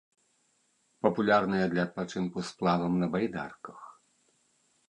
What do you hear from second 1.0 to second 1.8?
Папулярная